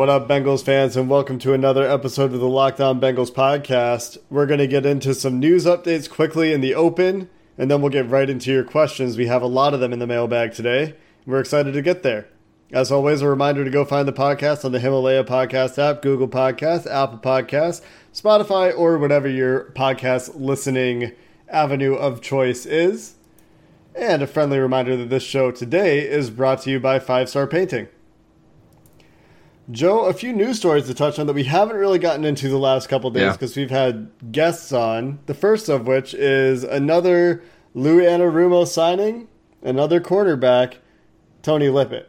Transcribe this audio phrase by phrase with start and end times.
[0.00, 4.16] What up, Bengals fans, and welcome to another episode of the Locked On Bengals podcast.
[4.30, 7.90] We're going to get into some news updates quickly in the open, and then we'll
[7.90, 9.18] get right into your questions.
[9.18, 10.94] We have a lot of them in the mailbag today.
[11.26, 12.28] We're excited to get there.
[12.72, 16.28] As always, a reminder to go find the podcast on the Himalaya Podcast app, Google
[16.28, 17.82] Podcasts, Apple Podcasts,
[18.14, 21.12] Spotify, or whatever your podcast listening
[21.46, 23.16] avenue of choice is.
[23.94, 27.46] And a friendly reminder that this show today is brought to you by Five Star
[27.46, 27.88] Painting.
[29.70, 32.58] Joe, a few news stories to touch on that we haven't really gotten into the
[32.58, 33.32] last couple days Yeah.
[33.32, 35.18] because we've had guests on.
[35.26, 37.42] The first of which is another
[37.74, 39.28] Lou Anarumo signing,
[39.62, 40.74] another cornerback,
[41.42, 42.08] Tony Lippett.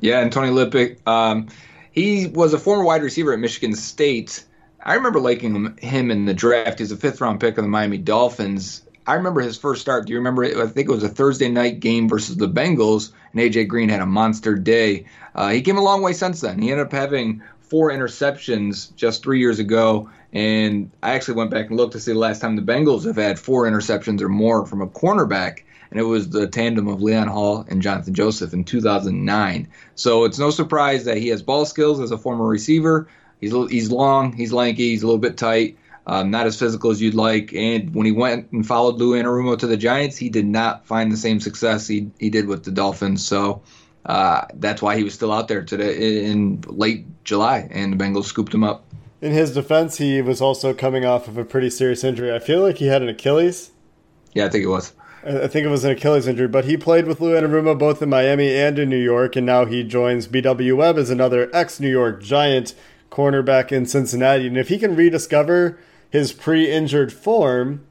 [0.00, 1.48] Yeah, and Tony Lippett, um,
[1.92, 4.44] he was a former wide receiver at Michigan State.
[4.84, 6.78] I remember liking him, him in the draft.
[6.78, 8.82] He's a fifth round pick of the Miami Dolphins.
[9.06, 10.06] I remember his first start.
[10.06, 10.56] Do you remember it?
[10.56, 14.00] I think it was a Thursday night game versus the Bengals, and AJ Green had
[14.00, 15.04] a monster day.
[15.34, 16.58] Uh, he came a long way since then.
[16.58, 21.68] He ended up having four interceptions just three years ago, and I actually went back
[21.68, 24.64] and looked to see the last time the Bengals have had four interceptions or more
[24.64, 28.64] from a cornerback, and it was the tandem of Leon Hall and Jonathan Joseph in
[28.64, 29.68] 2009.
[29.96, 33.06] So it's no surprise that he has ball skills as a former receiver.
[33.40, 37.00] He's he's long, he's lanky, he's a little bit tight, um, not as physical as
[37.00, 37.52] you'd like.
[37.54, 41.10] And when he went and followed Lou Anarumo to the Giants, he did not find
[41.10, 43.26] the same success he he did with the Dolphins.
[43.26, 43.62] So.
[44.06, 48.24] Uh, that's why he was still out there today in late July, and the Bengals
[48.24, 48.84] scooped him up.
[49.22, 52.30] In his defense, he was also coming off of a pretty serious injury.
[52.30, 53.70] I feel like he had an Achilles.
[54.34, 54.92] Yeah, I think it was.
[55.24, 58.10] I think it was an Achilles injury, but he played with Lou Anarumo both in
[58.10, 62.22] Miami and in New York, and now he joins BW Webb as another ex-New York
[62.22, 62.74] Giant
[63.10, 64.46] cornerback in Cincinnati.
[64.46, 65.78] And if he can rediscover
[66.14, 67.84] his pre-injured form,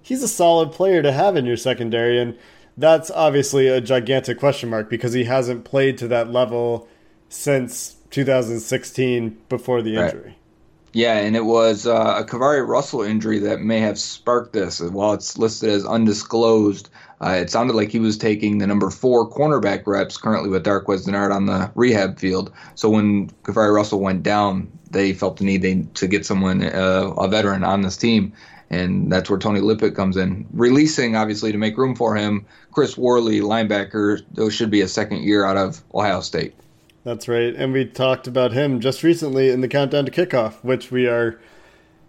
[0.00, 2.34] he's a solid player to have in your secondary, and
[2.74, 6.88] that's obviously a gigantic question mark because he hasn't played to that level
[7.28, 10.06] since 2016 before the Right.
[10.06, 10.38] injury.
[10.94, 14.80] Yeah, and it was uh, a KeiVarae Russell injury that may have sparked this.
[14.80, 16.88] While it's listed as undisclosed,
[17.20, 21.06] uh, it sounded like he was taking the number four cornerback reps currently with Darqueze
[21.06, 22.52] Dennard on the rehab field.
[22.74, 27.14] So when KeiVarae Russell went down, they felt the need they, to get someone, uh,
[27.16, 28.32] a veteran, on this team.
[28.68, 32.44] And that's where Tony Lippett comes in, releasing obviously to make room for him.
[32.72, 36.52] Chris Worley, linebacker, those should be a second year out of Ohio State.
[37.04, 37.54] That's right.
[37.54, 41.38] And we talked about him just recently in the countdown to kickoff, which we are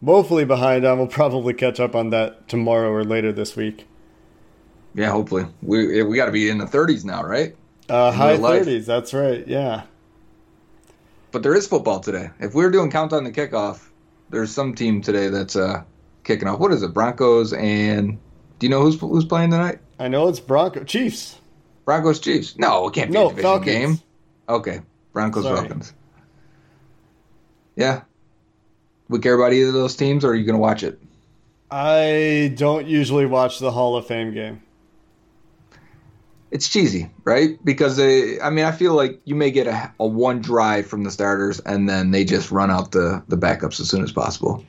[0.02, 0.98] woefully behind on.
[0.98, 3.86] We'll probably catch up on that tomorrow or later this week.
[4.98, 7.56] Yeah, hopefully we we got to be in the 30s now, right?
[7.88, 9.48] Uh, high 30s, that's right.
[9.48, 9.84] Yeah.
[11.32, 12.32] But there is football today.
[12.40, 13.88] If we are doing countdown to kickoff,
[14.32, 15.84] there's some team today that's uh,
[16.24, 16.60] kicking off.
[16.60, 16.96] What is it?
[16.96, 18.18] Broncos and
[18.58, 19.78] do you know who's who's playing tonight?
[20.00, 21.38] I know it's Bronco Chiefs.
[21.86, 22.58] Broncos Chiefs.
[22.58, 23.66] No, it can't be No, a division Falcons.
[23.68, 24.00] game.
[24.50, 24.82] Okay,
[25.14, 25.60] Broncos Sorry.
[25.60, 25.94] Falcons.
[27.76, 28.02] Yeah.
[29.10, 31.00] We care about either of those teams, or are you going to watch it?
[31.70, 34.62] I don't usually watch the Hall of Fame game.
[36.50, 37.58] It's cheesy, right?
[37.66, 41.04] Because they, I mean, I feel like you may get a, a one drive from
[41.04, 44.64] the starters, and then they just run out the the backups as soon as possible.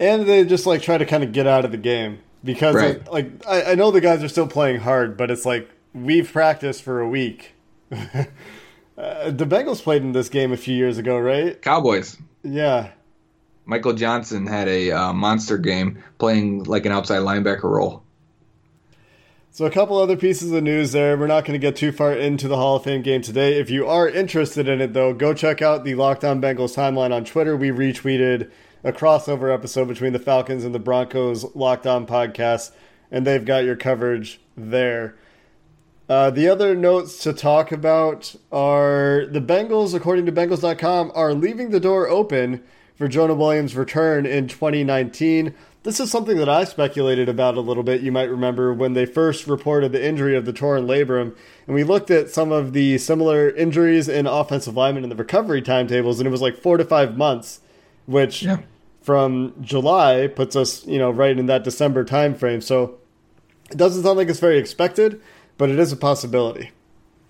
[0.00, 3.12] And they just like try to kind of get out of the game because Right.
[3.12, 6.82] like I, I know the guys are still playing hard, but it's like we've practiced
[6.82, 7.54] for a week.
[7.92, 8.24] uh,
[8.96, 11.60] the Bengals played in this game a few years ago, right?
[11.62, 12.16] Cowboys.
[12.42, 12.90] Yeah.
[13.66, 18.02] Michael Johnson had a uh, monster game playing like an outside linebacker role.
[19.52, 21.18] So, a couple other pieces of news there.
[21.18, 23.58] We're not going to get too far into the Hall of Fame game today.
[23.58, 27.12] If you are interested in it, though, go check out the Locked On Bengals timeline
[27.12, 27.56] on Twitter.
[27.56, 28.48] We retweeted
[28.84, 32.70] a crossover episode between the Falcons and the Broncos Locked On podcast,
[33.10, 35.16] and they've got your coverage there.
[36.08, 41.70] Uh, the other notes to talk about are the Bengals, according to Bengals.com, are leaving
[41.70, 42.62] the door open
[42.94, 45.56] for Jonah Williams' return in 2019.
[45.82, 48.02] This is something that I speculated about a little bit.
[48.02, 51.34] You might remember when they first reported the injury of the torn labrum,
[51.66, 55.62] and we looked at some of the similar injuries in offensive linemen and the recovery
[55.62, 57.60] timetables, and it was like four to five months,
[58.04, 58.58] which Yeah.
[59.00, 62.62] from July puts us, you know, right in that December timeframe.
[62.62, 62.96] So
[63.70, 65.18] it doesn't sound like it's very expected,
[65.56, 66.72] but it is a possibility.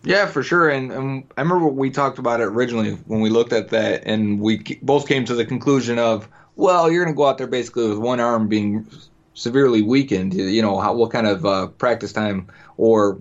[0.03, 0.69] Yeah, for sure.
[0.69, 4.41] And, and I remember we talked about it originally when we looked at that, and
[4.41, 6.27] we both came to the conclusion of,
[6.61, 8.87] well, you're going to go out there basically with one arm being
[9.35, 10.35] severely weakened.
[10.35, 13.21] You know, how, what kind of uh, practice time or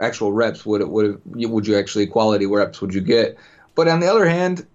[0.00, 3.38] actual reps would it would it, would you actually quality reps would you get?
[3.74, 4.66] But on the other hand,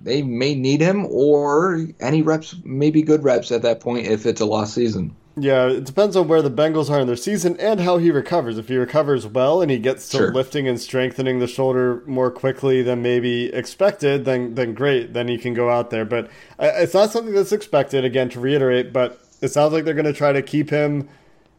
[0.00, 4.26] they may need him, or any reps may be good reps at that point if
[4.26, 5.16] it's a lost season.
[5.40, 8.58] Yeah, it depends on where the Bengals are in their season and how he recovers.
[8.58, 10.32] If he recovers well and he gets to Sure.
[10.32, 15.38] lifting and strengthening the shoulder more quickly than maybe expected, then then great, then he
[15.38, 16.04] can go out there.
[16.04, 18.04] But it's not something that's expected.
[18.04, 21.08] Again, to reiterate, but it sounds like they're going to try to keep him.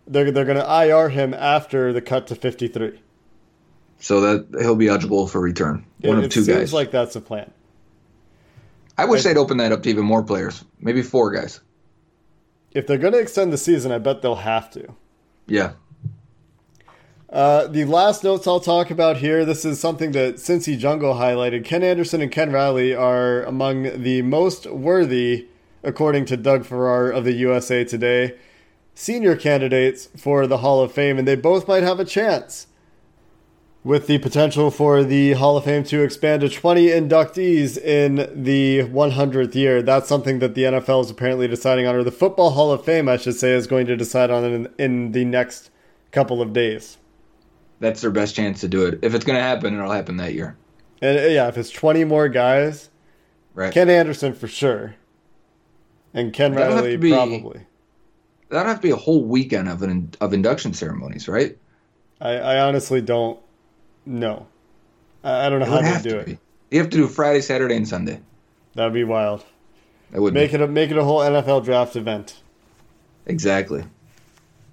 [0.08, 3.00] They're they're going to IR him after the cut to fifty three.
[4.00, 5.86] So that he'll be eligible for return.
[6.02, 6.74] One it, of two it seems guys.
[6.74, 7.52] like that's the plan.
[8.98, 11.62] I wish they'd open that up to even more players, maybe four guys.
[12.72, 14.96] If they're going to extend the season, I bet they'll have to.
[15.48, 15.74] Yeah.
[17.30, 19.46] Uh, the last notes I'll talk about here.
[19.46, 21.64] This is something that Cincy Jungle highlighted.
[21.64, 25.48] Ken Anderson and Ken Riley are among the most worthy,
[25.84, 28.36] according to Doug Farrar of the USA Today,
[28.96, 32.66] senior candidates for the Hall of Fame, and they both might have a chance.
[33.84, 38.80] With the potential for the Hall of Fame to expand to 20 inductees in the
[38.84, 39.82] 100th year.
[39.82, 43.08] That's something that the NFL is apparently deciding on, or the Football Hall of Fame,
[43.08, 45.70] I should say, is going to decide on in, in the next
[46.12, 46.98] couple of days.
[47.80, 49.00] That's their best chance to do it.
[49.02, 50.58] If it's going to happen, it'll happen that year.
[51.02, 52.90] And uh, yeah, if it's 20 more guys,
[53.56, 53.74] Right.
[53.74, 54.96] Ken Anderson for sure.
[56.14, 57.62] And Ken That'll Riley be- probably.
[58.50, 61.58] That'd have to be a whole weekend of an of induction ceremonies, right?
[62.22, 63.40] I, I honestly don't
[64.06, 64.48] know.
[65.24, 66.38] I, I don't know It how they do it.
[66.72, 68.20] You have to do Friday, Saturday, and Sunday.
[68.76, 69.44] That'd be wild.
[70.12, 72.40] That would Make it a make it a whole NFL draft event.
[73.26, 73.84] exactly.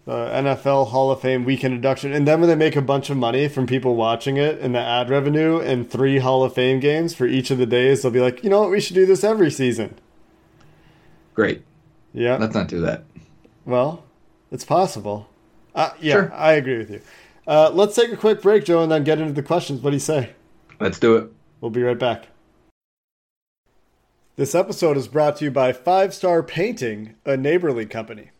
[0.04, 3.16] The NFL Hall of Fame weekend induction, and then when they make a bunch of
[3.16, 7.12] money from people watching it and the ad revenue and three Hall of Fame games
[7.12, 9.24] for each of the days, they'll be like, you know what, we should do this
[9.24, 9.96] every season.
[11.34, 11.62] Great.
[12.12, 12.36] Yeah.
[12.36, 13.02] Let's not do that.
[13.64, 14.04] Well,
[14.52, 15.28] it's possible.
[15.74, 16.32] Uh, yeah, Sure.
[16.34, 17.00] I agree with you.
[17.46, 19.80] Uh, let's take a quick break, Joe, and then get into the questions.
[19.80, 20.30] What do you say?
[20.80, 21.30] Let's do it.
[21.60, 22.28] We'll be right back.
[24.36, 28.30] This episode is brought to you by Five Star Painting, a neighborly company.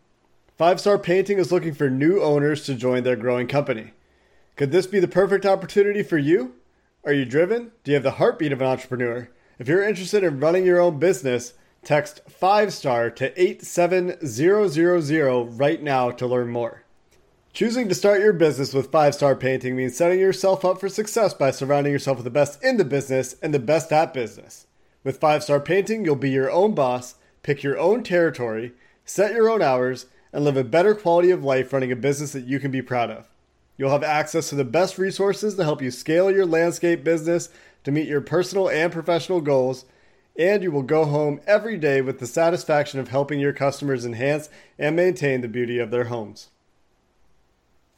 [0.58, 3.92] Five Star Painting is looking for new owners to join their growing company.
[4.56, 6.54] Could this be the perfect opportunity for you?
[7.04, 7.70] Are you driven?
[7.84, 9.28] Do you have the heartbeat of an entrepreneur?
[9.58, 11.54] If you're interested in running your own business,
[11.84, 16.85] text 5 star to 87000 right now to learn more.
[17.56, 21.32] Choosing to start your business with Five Star Painting means setting yourself up for success
[21.32, 24.66] by surrounding yourself with the best in the business and the best at business.
[25.02, 28.74] With Five Star Painting, you'll be your own boss, pick your own territory,
[29.06, 32.44] set your own hours, and live a better quality of life running a business that
[32.44, 33.26] you can be proud of.
[33.78, 37.48] You'll have access to the best resources to help you scale your landscape business
[37.84, 39.86] to meet your personal and professional goals,
[40.38, 44.50] and you will go home every day with the satisfaction of helping your customers enhance
[44.78, 46.50] and maintain the beauty of their homes.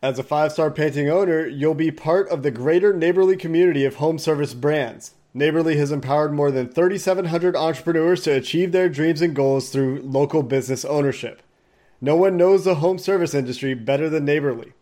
[0.01, 3.97] As a five star painting owner, you'll be part of the greater Neighborly community of
[3.97, 5.15] home service brands.
[5.35, 10.45] Neighborly has empowered more than 3,700 entrepreneurs to achieve their dreams and goals through local
[10.45, 11.43] business ownership.
[12.01, 14.73] No one knows the home service industry better than Neighborly.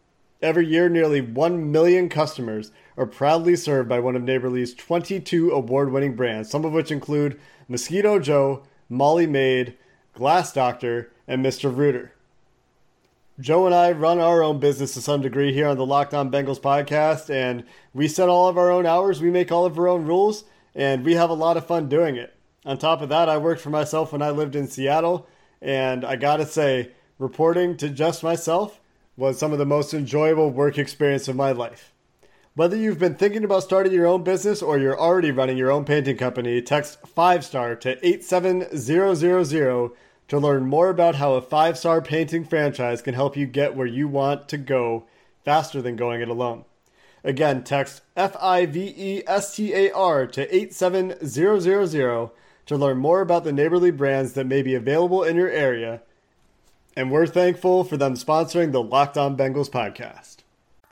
[0.42, 5.92] Every year, nearly 1 million customers are proudly served by one of Neighborly's 22 award
[5.92, 9.78] winning brands, some of which include Mosquito Joe, Molly Maid,
[10.12, 11.75] Glass Doctor, and Mr.
[11.75, 12.12] Rooter.
[13.38, 16.31] Joe and I run our own business to some degree here on the Locked On
[16.31, 19.88] Bengals podcast, and we set all of our own hours, we make all of our
[19.88, 22.35] own rules, and we have a lot of fun doing it.
[22.64, 25.28] On top of that, I worked for myself when I lived in Seattle,
[25.61, 28.81] and I gotta say, reporting to just myself
[29.19, 31.93] was some of the most enjoyable work experience of my life.
[32.55, 35.85] Whether you've been thinking about starting your own business or you're already running your own
[35.85, 39.90] painting company, text 5 star to 87000
[40.28, 43.87] to learn more about how a 5 star painting franchise can help you get where
[43.87, 45.06] you want to go
[45.45, 46.64] faster than going it alone.
[47.23, 52.30] Again, text F I V E S T A R to 87000
[52.66, 56.02] to learn more about the neighborly brands that may be available in your area.
[56.97, 60.38] And we're thankful for them sponsoring the Locked On Bengals podcast.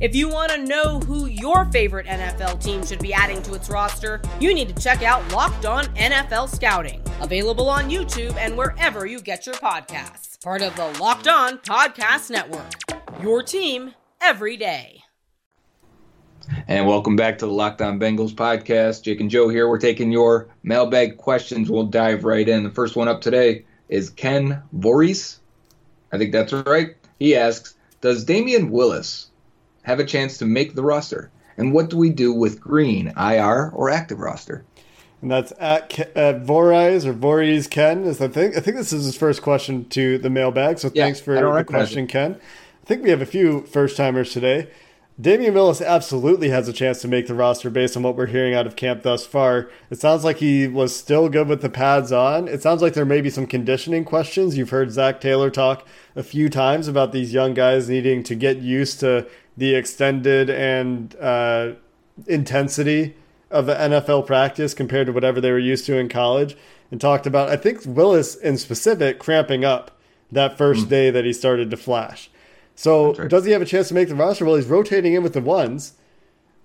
[0.00, 3.70] If you want to know who your favorite NFL team should be adding to its
[3.70, 9.06] roster, you need to check out Locked On NFL Scouting, available on YouTube and wherever
[9.06, 10.42] you get your podcasts.
[10.42, 12.72] Part of the Locked On Podcast Network.
[13.22, 15.00] Your team every day.
[16.66, 19.04] And welcome back to the Locked On Bengals podcast.
[19.04, 19.68] Jake and Joe here.
[19.68, 21.70] We're taking your mailbag questions.
[21.70, 22.64] We'll dive right in.
[22.64, 25.38] The first one up today is Ken Voorhees.
[26.12, 26.96] I think that's right.
[27.20, 29.30] He asks, Does Damian Willis
[29.84, 31.30] have a chance to make the roster?
[31.56, 34.64] And what do we do with Green, IR or active roster?
[35.22, 38.04] And that's at, Ke- at Voorhees or Voorhees Ken.
[38.04, 40.78] Is I think I think this is his first question to the mailbag.
[40.78, 42.34] So Yeah, thanks for the question, Ken.
[42.82, 44.68] I think we have a few first timers today.
[45.18, 48.52] Damian Willis absolutely has a chance to make the roster based on what we're hearing
[48.52, 49.70] out of camp thus far.
[49.88, 52.48] It sounds like he was still good with the pads on.
[52.48, 54.58] It sounds like there may be some conditioning questions.
[54.58, 55.86] You've heard Zac Taylor talk
[56.16, 61.14] a few times about these young guys needing to get used to the extended and
[61.16, 61.72] uh,
[62.26, 63.14] intensity
[63.50, 66.56] of the NFL practice compared to whatever they were used to in college.
[66.90, 69.90] And talked about, I think Willis in specific, cramping up
[70.30, 72.30] that first day that he started to flash.
[72.74, 73.28] So right.
[73.28, 74.44] does he have a chance to make the roster?
[74.44, 75.94] Well, he's rotating in with the ones.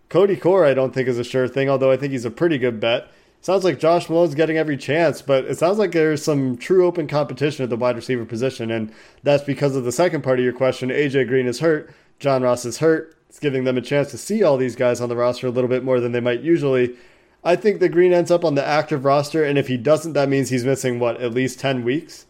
[0.09, 2.57] Cody Core, I don't think is a sure thing, although I think he's a pretty
[2.57, 3.11] good bet.
[3.41, 7.07] Sounds like Josh Malone's getting every chance, but it sounds like there's some true open
[7.07, 8.91] competition at the wide receiver position, and
[9.23, 10.89] that's because of the second part of your question.
[10.89, 13.15] AJ Green is hurt, John Ross is hurt.
[13.29, 15.69] It's giving them a chance to see all these guys on the roster a little
[15.69, 16.95] bit more than they might usually.
[17.43, 20.27] I think that Green ends up on the active roster, and if he doesn't, that
[20.27, 22.25] means he's missing what at least ten weeks.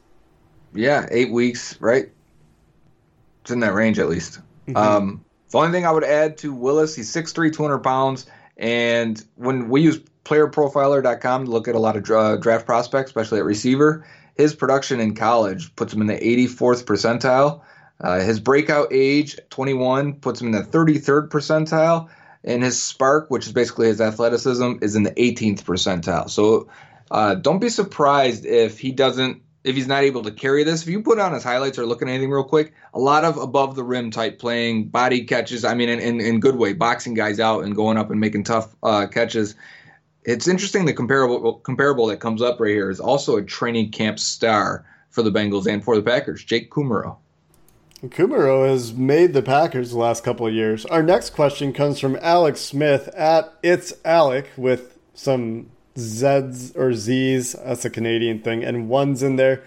[0.74, 2.10] Yeah, eight weeks, right?
[3.42, 4.40] It's in that range at least.
[4.76, 8.28] Um, the only thing I would add to Willis, he's 6'3", 200 pounds.
[8.58, 13.40] And when we use playerprofiler.com to look at a lot of dra- draft prospects, especially
[13.40, 14.06] at receiver,
[14.36, 17.62] his production in college puts him in the 84th percentile.
[18.02, 22.10] Uh, his breakout age, 21, puts him in the 33rd percentile.
[22.44, 26.30] And his spark, which is basically his athleticism, is in the 18th percentile.
[26.30, 26.70] So
[27.12, 30.88] uh, don't be surprised if he doesn't if he's not able to carry this, if
[30.88, 33.76] you put on his highlights or look at anything real quick, a lot of above
[33.76, 35.66] the rim type playing, body catches.
[35.66, 38.46] I mean, in, in, in good way, boxing guys out and going up and making
[38.46, 39.56] tough uh, catches.
[40.24, 40.86] It's interesting.
[40.86, 45.24] The comparable comparable that comes up right here is also a training camp star for
[45.24, 47.18] the Bengals and for the Packers, Jake Kumerow.
[48.08, 50.86] Kumerow has made the Packers the last couple of years.
[50.86, 57.54] Our next question comes from Alex Smith at It's Alec with some Z's or Z's.
[57.54, 59.64] That's a Canadian thing, and ones in there.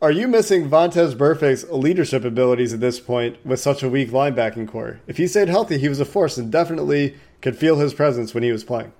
[0.00, 4.68] Are you missing Vontez Burfict's leadership abilities at this point with such a weak linebacking
[4.68, 5.00] core?
[5.08, 8.44] If he stayed healthy, he was a force and definitely could feel his presence when
[8.44, 8.92] he was playing.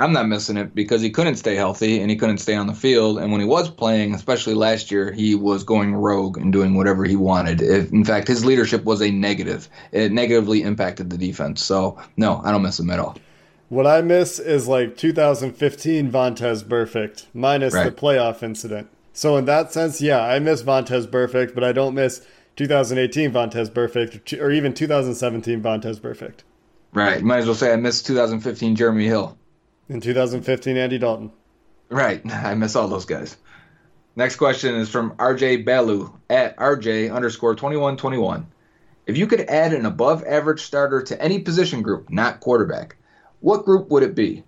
[0.00, 2.74] I'm not missing it because he couldn't stay healthy and he couldn't stay on the
[2.74, 3.18] field.
[3.18, 7.04] And when he was playing, especially last year, he was going rogue and doing whatever
[7.04, 7.60] he wanted.
[7.60, 9.68] If, in fact, his leadership was a negative.
[9.90, 11.64] It negatively impacted the defense.
[11.64, 13.16] So, no, I don't miss him at all.
[13.68, 18.88] What I miss is like 2015 Vontez Burfict minus the playoff incident.
[19.12, 22.24] So in that sense, yeah, I miss Vontez Burfict, but I don't miss
[22.56, 26.40] 2018 Vontez Burfict or even 2017 Vontez Burfict.
[26.92, 27.22] Right.
[27.22, 29.37] Might as well say I missed 2015 Jeremy Hill.
[29.88, 31.32] In 2015, Andy Dalton.
[31.88, 32.20] Right.
[32.30, 33.36] I miss all those guys.
[34.16, 38.46] Next question is from RJ Balu at RJ underscore 2121.
[39.06, 42.96] If you could add an above average starter to any position group, not quarterback,
[43.40, 44.42] what group would it be?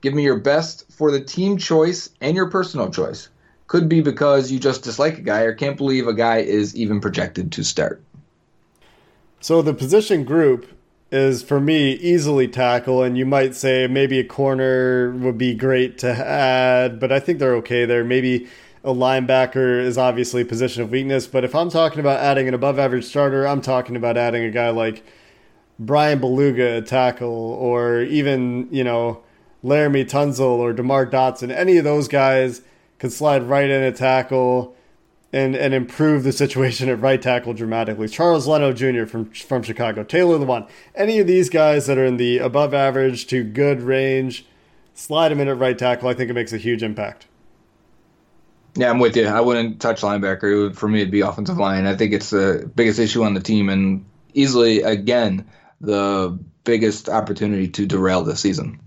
[0.00, 3.28] Give me your best for the team choice and your personal choice.
[3.66, 7.00] Could be because you just dislike a guy or can't believe a guy is even
[7.00, 8.00] projected to start.
[9.40, 10.68] So the position group
[11.10, 15.98] is for me easily tackle, and you might say maybe a corner would be great
[15.98, 18.04] to add, but I think they're okay there.
[18.04, 18.46] Maybe
[18.84, 22.54] a linebacker is obviously a position of weakness, but if I'm talking about adding an
[22.54, 25.02] above average starter, I'm talking about adding a guy like
[25.78, 29.22] Bryan Bulaga tackle, or even, you know,
[29.64, 31.50] Laremy Tunsil or DeMar Dotson.
[31.50, 32.62] Any of those guys
[32.98, 34.76] could slide right in a tackle
[35.32, 38.08] and and improve the situation at right tackle dramatically.
[38.08, 39.06] Charles Leno Jr.
[39.06, 43.26] from from Chicago, Taylor Lewan, any of these guys that are in the above average
[43.28, 44.46] to good range,
[44.94, 46.08] slide them in at right tackle.
[46.08, 47.26] I think it makes a huge impact.
[48.76, 49.26] Yeah, I'm with you.
[49.26, 50.62] I wouldn't touch linebacker.
[50.62, 51.86] Would, for me, it'd be offensive line.
[51.86, 54.04] I think it's the biggest issue on the team, and
[54.34, 55.48] easily, again,
[55.80, 58.80] the biggest opportunity to derail the season.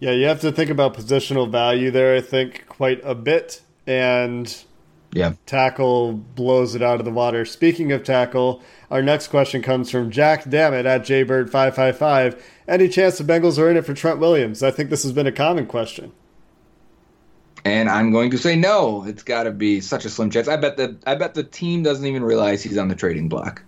[0.00, 3.62] Yeah, you have to think about positional value there, I think, quite a bit.
[3.86, 4.54] And
[5.12, 5.32] Yeah.
[5.46, 7.44] tackle blows it out of the water.
[7.44, 12.40] Speaking of tackle, our next question comes from Jack Dammit at Jaybird555.
[12.68, 14.62] Any chance the Bengals are in it for Trent Williams?
[14.62, 16.12] I think this has been a common question.
[17.64, 19.04] And I'm going to say no.
[19.04, 20.48] It's got to be such a slim chance.
[20.48, 23.62] I bet that I bet the team doesn't even realize he's on the trading block.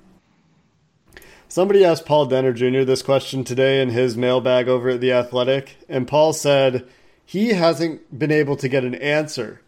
[1.49, 2.84] Somebody asked Paul Dehner Jr.
[2.84, 6.88] this question today in his mailbag over at The Athletic, and Paul said
[7.26, 9.61] he hasn't been able to get an answer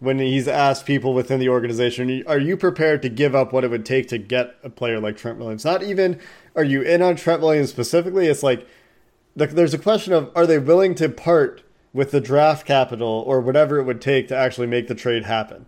[0.00, 3.70] when he's asked people within the organization, are you prepared to give up what it
[3.70, 5.64] would take to get a player like Trent Williams?
[5.64, 6.18] Not even
[6.56, 8.26] are you in on Trent Williams specifically.
[8.26, 8.66] It's like
[9.36, 13.78] there's a question of are they willing to part with the draft capital or whatever
[13.78, 15.66] it would take to actually make the trade happen?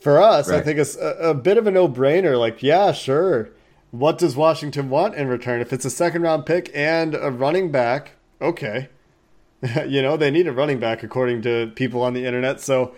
[0.00, 2.38] For us, I think it's a, a bit of a no brainer.
[2.38, 3.50] Like, yeah, sure.
[3.90, 5.62] What does Washington want in return?
[5.62, 8.88] If it's a second round pick and a running back, okay.
[9.86, 12.60] you know, they need a running back according to people on the internet.
[12.60, 12.94] So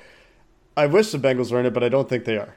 [0.77, 2.55] I wish the Bengals were in it, but I don't think they are.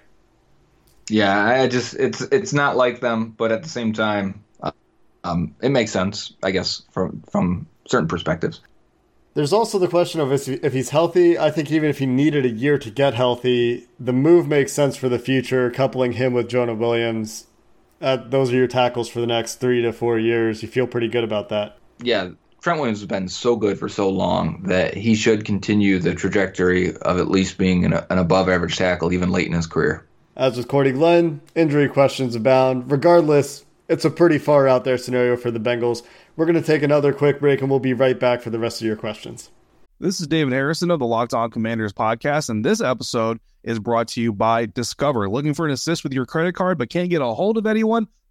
[1.09, 4.43] Yeah, I just it's it's not like them, but at the same time,
[5.23, 8.61] um, it makes sense, I guess, from from certain perspectives.
[9.33, 11.37] There's also the question of if he's healthy.
[11.37, 14.97] I think even if he needed a year to get healthy, the move makes sense
[14.97, 15.71] for the future.
[15.71, 17.47] Coupling him with Jonah Williams,
[18.01, 20.61] uh, those are your tackles for the next three to four years.
[20.61, 21.77] You feel pretty good about that.
[22.01, 26.13] Yeah, Trent Williams has been so good for so long that he should continue the
[26.13, 30.05] trajectory of at least being an, an above average tackle even late in his career.
[30.35, 32.91] As with Cordy Glenn, injury questions abound.
[32.91, 36.03] Regardless, it's a pretty far out there scenario for the Bengals.
[36.35, 38.81] We're going to take another quick break and we'll be right back for the rest
[38.81, 39.49] of your questions.
[40.01, 44.07] This is David Harrison of the Locked On Commanders podcast, and this episode is brought
[44.09, 45.29] to you by Discover.
[45.29, 48.07] Looking for an assist with your credit card but can't get a hold of anyone?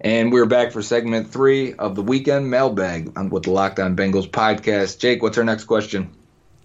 [0.00, 4.28] And we're back for segment three of the weekend mailbag with the Locked On Bengals
[4.28, 4.98] podcast.
[4.98, 6.10] Jake, what's our next question?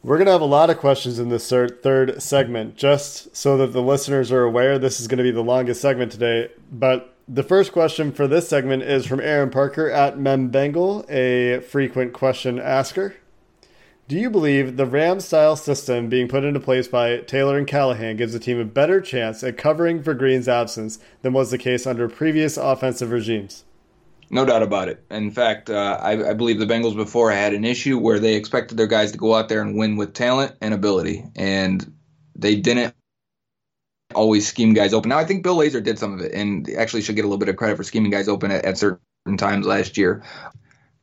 [0.02, 3.58] We're going to have a lot of questions in this third, third segment, just so
[3.58, 4.80] that the listeners are aware.
[4.80, 6.50] This is going to be the longest segment today.
[6.72, 12.14] But the first question for this segment is from Aaron Parker at MemBengal, a frequent
[12.14, 13.16] question asker.
[14.10, 18.18] Do you believe the Ram style system being put into place by Taylor and Callahan
[18.18, 21.86] gives the team a better chance at covering for Green's absence than was the case
[21.86, 23.66] under previous offensive regimes?
[24.32, 25.06] No doubt about it.
[25.12, 28.78] In fact, uh, I, I believe the Bengals before had an issue where they expected
[28.80, 31.94] their guys to go out there and win with talent and ability, and
[32.34, 32.96] they didn't
[34.16, 35.10] always scheme guys open.
[35.10, 37.38] Now, I think Bill Lazor did some of it, and actually should get a little
[37.38, 40.24] bit of credit for scheming guys open at, at certain times last year.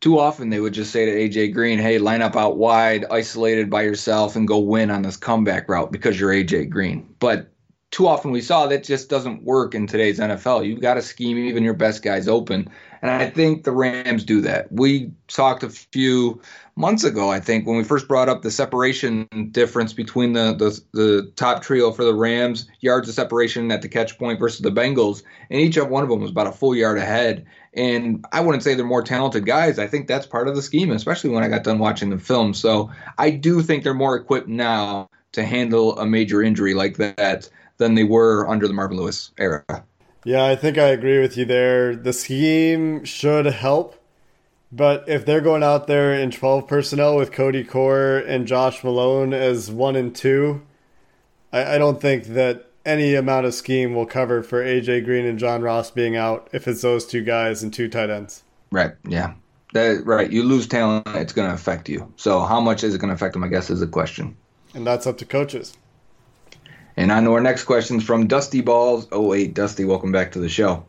[0.01, 3.71] Too often, they would just say to AJ Green, "Hey, line up out wide, isolated
[3.71, 7.51] by yourself, and go win on this comeback route because you're AJ Green." But
[7.97, 10.67] too often we saw that just doesn't work in today's NFL.
[10.67, 12.69] You've got to scheme even your best guys open.
[13.01, 14.71] And I think the Rams do that.
[14.73, 16.41] We talked a few
[16.75, 20.81] months ago, I think, when we first brought up the separation difference between the, the,
[20.93, 24.73] the top trio for the Rams, yards of separation at the catch point versus the
[24.73, 27.47] Bengals, and each of one of them was about a full yard ahead.
[27.77, 29.79] And I wouldn't say they're more talented guys.
[29.79, 32.55] I think that's part of the scheme, especially when I got done watching the film.
[32.55, 37.51] So I do think they're more equipped now to handle a major injury like that
[37.77, 39.65] than they were under the Marvin Lewis era.
[40.25, 41.95] Yeah, I think I agree with you there.
[41.95, 44.03] The scheme should help,
[44.73, 49.33] but if they're going out there in 12 personnel with Cody Core and Josh Malone
[49.33, 50.63] as one and two,
[51.53, 55.39] I, I don't think that any amount of scheme will cover for AJ Green and
[55.39, 58.45] John Ross being out if it's those two guys and two tight ends.
[58.71, 58.93] Right.
[59.07, 59.35] Yeah.
[59.75, 60.31] That, right.
[60.31, 62.13] You lose talent, it's going to affect you.
[62.17, 63.45] So how much is it going to affect them?
[63.45, 64.37] I guess is the question.
[64.73, 65.77] And that's up to coaches.
[66.97, 69.07] And on to our next questions from Dusty Balls.
[69.13, 70.87] Oh wait, Dusty, welcome back to the show.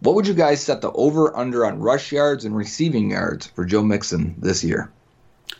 [0.00, 3.64] What would you guys set the over under on rush yards and receiving yards for
[3.64, 4.90] Joe Mixon this year?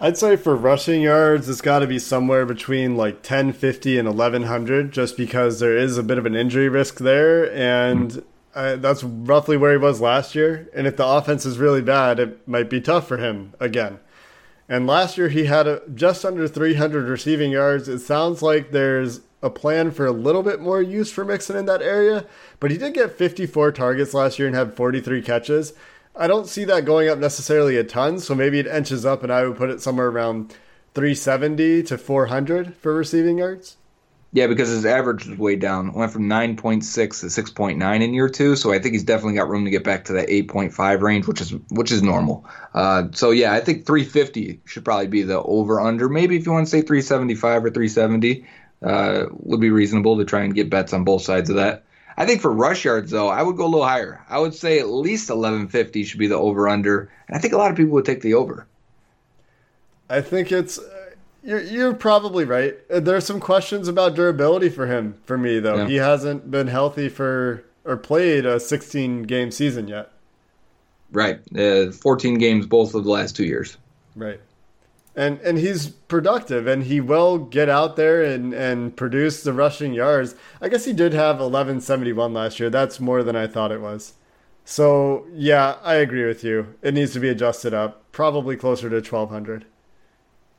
[0.01, 4.91] I'd say for rushing yards, it's got to be somewhere between like 1050 and 1100
[4.91, 7.53] just because there is a bit of an injury risk there.
[7.53, 8.23] And
[8.55, 10.69] uh, that's roughly where he was last year.
[10.75, 14.01] And if the offense is really bad, it might be tough for him again.
[14.69, 17.89] And last year he had a, just under 300 receiving yards.
[17.89, 21.67] It sounds like there's a plan for a little bit more use for Mixon in
[21.67, 22.25] that area,
[22.61, 25.75] but he did get 54 targets last year and had 43 catches.
[26.17, 29.33] I don't see that going up necessarily a ton, so maybe it inches up, and
[29.33, 30.55] I would put it somewhere around
[30.95, 33.77] 370 to 400 for receiving yards.
[34.33, 35.93] Yeah, because his average was way down.
[35.93, 36.83] Went from 9.6
[37.21, 40.05] to 6.9 in year two, so I think he's definitely got room to get back
[40.07, 42.45] to that 8.5 range, which is which is normal.
[42.75, 46.09] Uh, so yeah, I think 350 should probably be the over under.
[46.09, 48.45] Maybe if you want to say 375 or 370,
[48.83, 51.84] uh, would be reasonable to try and get bets on both sides of that.
[52.17, 54.25] I think for rush yards though, I would go a little higher.
[54.29, 57.57] I would say at least 1150 should be the over under, and I think a
[57.57, 58.67] lot of people would take the over.
[60.09, 60.79] I think it's
[61.43, 62.77] you're, you're probably right.
[62.89, 65.15] There's some questions about durability for him.
[65.25, 65.87] For me, though, Yeah.
[65.89, 70.11] he hasn't been healthy for or played a 16 game season yet.
[71.13, 73.77] Right, uh, 14 games both of the last two years.
[74.17, 74.41] Right.
[75.17, 79.95] And and he's productive, and he will get out there and and produce the rushing
[79.95, 80.35] yards.
[80.61, 82.69] I guess he did have 1171 last year.
[82.69, 84.15] That's more than I thought it was.
[84.65, 86.75] So yeah, I agree with you.
[86.83, 89.67] It needs to be adjusted up, probably closer to 1200.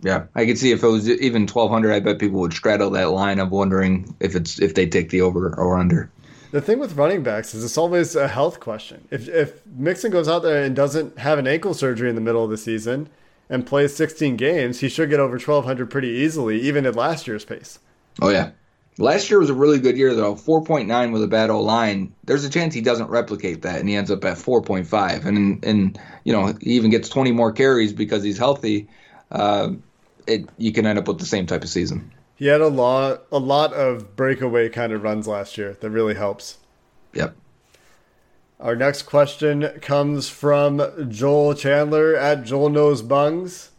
[0.01, 3.11] Yeah, I could see if it was even 1200, I bet people would straddle that
[3.11, 6.11] line of wondering if it's if they take the over or under.
[6.51, 9.07] The thing with running backs is it's always a health question.
[9.11, 12.43] If if Mixon goes out there and doesn't have an ankle surgery in the middle
[12.43, 13.09] of the season
[13.49, 17.45] and plays 16 games, he should get over 1200 pretty easily, even at last year's
[17.45, 17.79] pace.
[18.21, 18.51] Oh yeah.
[18.97, 20.35] Last year was a really good year though.
[20.35, 22.13] 4.9 with a bad O line.
[22.23, 25.99] There's a chance he doesn't replicate that and he ends up at 4.5 and and
[26.23, 28.87] you know, he even gets 20 more carries because he's healthy.
[29.31, 29.73] Uh,
[30.27, 32.11] it you can end up with the same type of season.
[32.35, 36.15] He had a lot a lot of breakaway kind of runs last year that really
[36.15, 36.57] helps.
[37.13, 37.35] Yep.
[38.59, 43.71] Our next question comes from Joel Chandler at Joel Knows Bungs.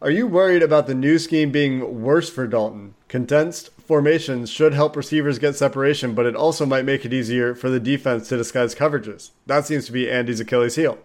[0.00, 2.94] Are you worried about the new scheme being worse for Dalton?
[3.08, 7.68] Condensed formations should help receivers get separation, but it also might make it easier for
[7.68, 9.30] the defense to disguise coverages.
[9.46, 10.98] That seems to be Andy's Achilles heel.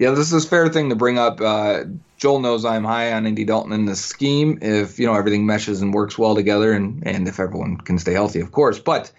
[0.00, 1.40] Yeah, this is a fair thing to bring up.
[1.40, 1.84] Uh,
[2.16, 5.82] Joel knows I'm high on Andy Dalton in this scheme if you know everything meshes
[5.82, 8.78] and works well together, and and if everyone can stay healthy, of course.
[8.80, 9.12] But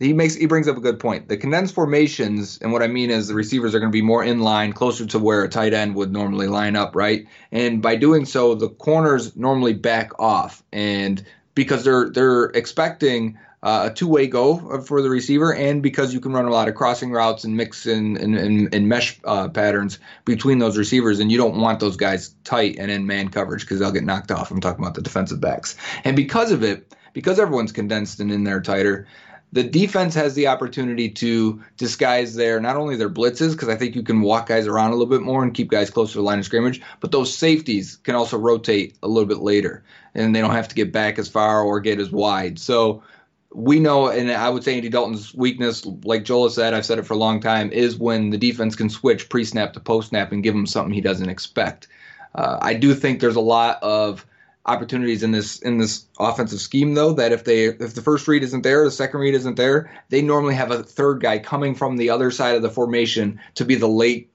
[0.00, 1.28] he makes he brings up a good point.
[1.28, 4.24] The condensed formations, and what I mean is the receivers are going to be more
[4.24, 7.26] in line, closer to where a tight end would normally line up, right?
[7.52, 13.88] And by doing so, the corners normally back off, and because they're they're expecting uh,
[13.90, 17.10] a two-way go for the receiver, and because you can run a lot of crossing
[17.10, 21.58] routes and mix and, and, and mesh uh, patterns between those receivers, and you don't
[21.58, 24.50] want those guys tight and in man coverage because they'll get knocked off.
[24.50, 28.44] I'm talking about the defensive backs, and because of it, because everyone's condensed and in
[28.44, 29.06] there tighter.
[29.54, 33.94] The defense has the opportunity to disguise their not only their blitzes because I think
[33.94, 36.24] you can walk guys around a little bit more and keep guys closer to the
[36.24, 40.40] line of scrimmage, but those safeties can also rotate a little bit later and they
[40.40, 42.58] don't have to get back as far or get as wide.
[42.58, 43.04] So
[43.52, 47.06] we know, and I would say Andy Dalton's weakness, like Joel said, I've said it
[47.06, 50.32] for a long time, is when the defense can switch pre snap to post snap
[50.32, 51.86] and give him something he doesn't expect.
[52.34, 54.26] Uh, I do think there's a lot of
[54.66, 58.42] opportunities in this in this offensive scheme though that if they if the first read
[58.42, 61.98] isn't there the second read isn't there they normally have a third guy coming from
[61.98, 64.30] the other side of the formation to be the late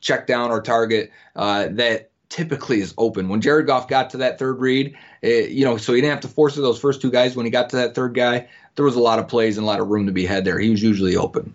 [0.00, 3.28] check down or target uh, that typically is open.
[3.28, 6.22] When Jared Goff got to that third read, eh, you know, so he didn't have
[6.22, 7.36] to force those first two guys.
[7.36, 9.66] When he got to that third guy, there was a lot of plays and a
[9.66, 10.58] lot of room to be had there.
[10.58, 11.54] He was usually open.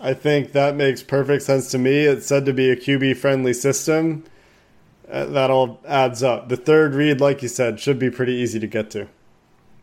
[0.00, 2.04] I think that makes perfect sense to me.
[2.04, 4.24] It's said to be a QB friendly system.
[5.10, 6.48] Uh, that all adds up.
[6.48, 9.08] The third read, like you said, should be pretty easy to get to.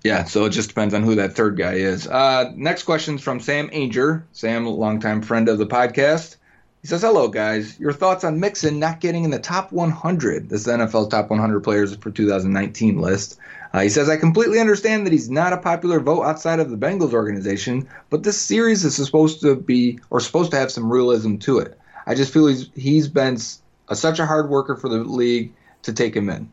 [0.03, 2.07] Yeah, so it just depends on who that third guy is.
[2.07, 4.25] Uh, next question's from Sam Anger.
[4.31, 6.37] Sam, longtime friend of the podcast.
[6.81, 7.79] He says, Hello, guys.
[7.79, 10.49] Your thoughts on Mixon not getting in the top 100?
[10.49, 13.37] This is NFL's top 100 players for 2019 list.
[13.73, 16.77] Uh, he says, I completely understand that he's not a popular vote outside of the
[16.77, 21.37] Bengals organization, but this series is supposed to be, or supposed to have some realism
[21.37, 21.79] to it.
[22.07, 23.37] I just feel he's, he's been
[23.99, 26.51] such a hard worker for the league to take him in.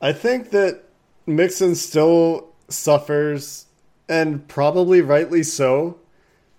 [0.00, 0.84] I think that
[1.26, 3.66] Mixon still suffers,
[4.08, 5.98] and probably rightly so,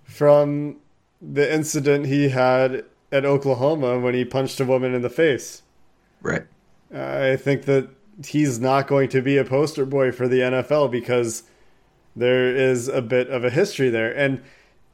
[0.03, 0.77] from
[1.21, 5.61] the incident he had at Oklahoma when he punched a woman in the face.
[6.21, 6.43] Right.
[6.93, 7.89] I think that
[8.25, 11.43] he's not going to be a poster boy for the NFL because
[12.15, 14.15] there is a bit of a history there.
[14.15, 14.41] And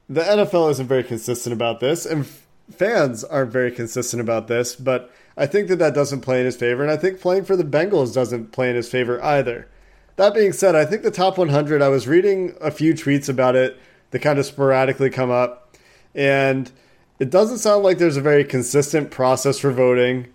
[0.07, 2.25] the NFL isn't very consistent about this, and
[2.71, 6.55] fans aren't very consistent about this, but I think that that doesn't play in his
[6.55, 6.81] favor.
[6.81, 9.67] And I think playing for the Bengals doesn't play in his favor either.
[10.15, 13.55] That being said, I think the top 100, I was reading a few tweets about
[13.55, 13.77] it
[14.11, 15.77] that kind of sporadically come up,
[16.15, 16.71] and
[17.19, 20.27] it doesn't sound like there's a very consistent process for voting.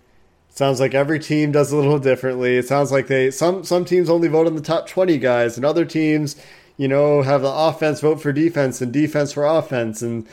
[0.51, 2.57] Sounds like every team does a little differently.
[2.57, 5.65] It sounds like they some some teams only vote on the top 20 guys and
[5.65, 6.37] other teams
[6.77, 10.03] you know, have the offense vote for defense and defense for offense.
[10.03, 10.27] And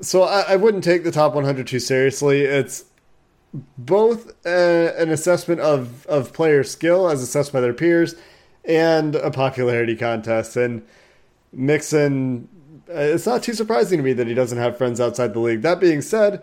[0.00, 2.42] so I, I wouldn't take the top 100 too seriously.
[2.42, 2.84] It's
[3.76, 8.14] both a, an assessment of, of player skill as assessed by their peers
[8.64, 10.56] and a popularity contest.
[10.56, 10.82] And
[11.52, 12.48] Mixon,
[12.88, 15.62] uh, it's not too surprising to me that he doesn't have friends outside the league.
[15.62, 16.42] That being said,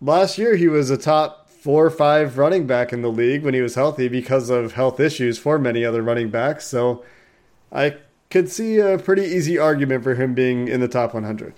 [0.00, 3.54] last year he was a top four or five running back in the league when
[3.54, 6.66] he was healthy because of health issues for many other running backs.
[6.66, 7.04] So
[7.70, 7.98] I
[8.30, 11.54] could see a pretty easy argument for him being in the top 100.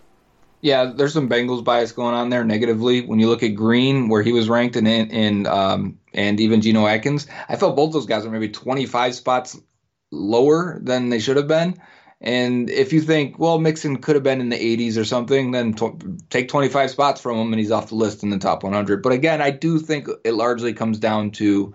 [0.64, 3.02] Yeah, there's some Bengals bias going on there negatively.
[3.02, 6.86] When you look at Green, where he was ranked, in, in um, and even Geno
[6.86, 9.60] Atkins, I felt both those guys were maybe 25 spots
[10.10, 11.82] lower than they should have been.
[12.22, 15.74] And if you think, well, Mixon could have been in the 80s or something, then
[16.30, 19.02] take 25 spots from him and he's off the list in the top 100.
[19.02, 21.74] But again, I do think it largely comes down to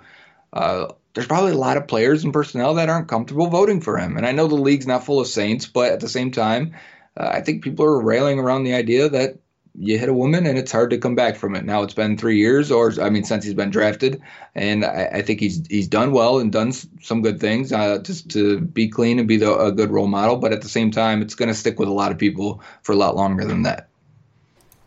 [0.52, 4.18] uh, there's probably a lot of players and personnel that aren't comfortable voting for him.
[4.18, 6.74] And I know the league's not full of saints, but at the same time,
[7.20, 9.38] uh, I think people are railing around the idea that
[9.78, 11.64] you hit a woman and it's hard to come back from it.
[11.64, 14.22] Now it's been three years, or I mean, since he's been drafted,
[14.56, 18.30] and I, I think he's he's done well and done some good things uh, just
[18.32, 20.38] to be clean and be the, a good role model.
[20.38, 22.94] But at the same time, it's going to stick with a lot of people for
[22.94, 23.88] a lot longer than that.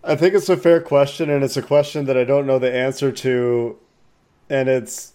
[0.05, 2.73] I think it's a fair question, and it's a question that I don't know the
[2.73, 3.79] answer to.
[4.51, 5.13] And it's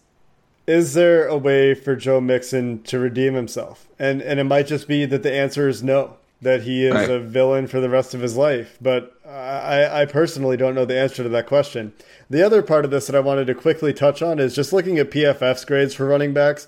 [0.65, 3.87] is there a way for Joe Mixon to redeem himself?
[3.99, 7.09] And and it might just be that the answer is no that he is right.
[7.09, 8.77] a villain for the rest of his life.
[8.81, 11.93] But I, I personally don't know the answer to that question.
[12.29, 14.99] The other part of this that I wanted to quickly touch on is just looking
[14.99, 16.67] at PFF's grades for running backs.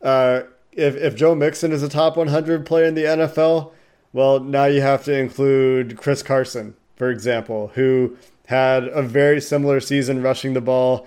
[0.00, 0.42] Uh,
[0.72, 3.72] if if Joe Mixon is a top 100 player in the NFL,
[4.12, 8.16] well, now you have to include Chris Carson, for example, who
[8.46, 11.06] had a very similar season rushing the ball,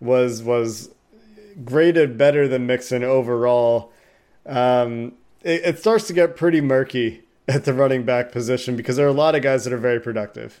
[0.00, 0.90] was was
[1.64, 3.92] graded better than Mixon overall.
[4.44, 5.14] Um,
[5.46, 9.10] it, it starts to get pretty murky at the running back position because there are
[9.10, 10.60] a lot of guys that are very productive.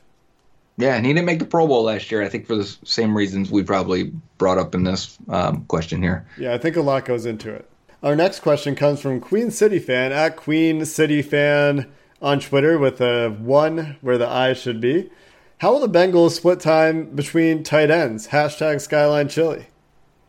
[0.78, 2.22] Yeah, and he didn't make the Pro Bowl last year.
[2.22, 6.26] I think for the same reasons we probably brought up in this um, question here.
[6.38, 7.68] Yeah, I think a lot goes into it.
[8.02, 13.00] Our next question comes from Queen City Fan at Queen City Fan on Twitter with
[13.00, 15.10] a one where the I should be.
[15.58, 18.28] How will the Bengals split time between tight ends?
[18.28, 19.66] Hashtag Skyline Chili.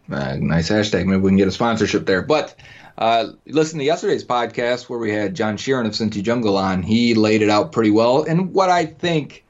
[0.09, 1.05] Uh, nice hashtag.
[1.05, 2.21] Maybe we can get a sponsorship there.
[2.21, 2.55] But
[2.97, 6.81] uh, listen to yesterday's podcast where we had John Sheeran of Cincy Jungle on.
[6.81, 9.45] He laid it out pretty well, and what I think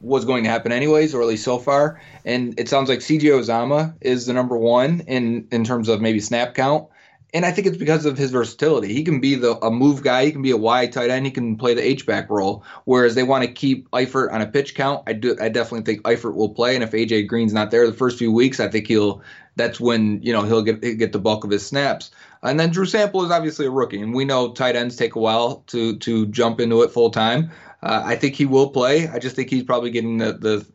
[0.00, 2.00] was going to happen anyways, or at least so far.
[2.24, 6.20] And it sounds like CJ Uzomah is the number one in in terms of maybe
[6.20, 6.88] snap count.
[7.34, 8.92] And I think it's because of his versatility.
[8.92, 10.26] He can be the a move guy.
[10.26, 11.24] He can be a wide tight end.
[11.24, 12.64] He can play the H back role.
[12.84, 15.04] Whereas they want to keep Eifert on a pitch count.
[15.06, 15.36] I do.
[15.40, 16.74] I definitely think Eifert will play.
[16.74, 19.22] And if AJ Green's not there the first few weeks, I think he'll.
[19.54, 22.10] That's when you know he'll get he'll get the bulk of his snaps.
[22.42, 25.20] And then Drew Sample is obviously a rookie, and we know tight ends take a
[25.20, 27.50] while to to jump into it full time.
[27.82, 29.08] Uh, I think he will play.
[29.08, 30.66] I just think he's probably getting the, the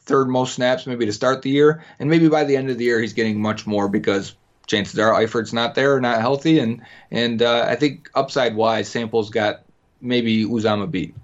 [0.00, 2.84] third most snaps maybe to start the year, and maybe by the end of the
[2.84, 4.34] year he's getting much more because
[4.66, 8.88] chances are Eifert's not there, or not healthy, and and uh, I think upside wise,
[8.88, 9.64] Sample's got
[10.00, 11.14] maybe Uzomah beat.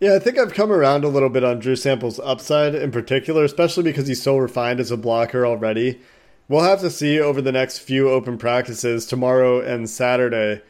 [0.00, 3.44] Yeah, I think I've come around a little bit on Drew Sample's upside in particular,
[3.44, 6.00] especially because he's so refined as a blocker already.
[6.48, 10.62] We'll have to see over the next few open practices tomorrow and Saturday,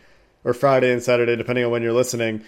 [0.44, 2.44] or Friday and Saturday, depending on when you're listening,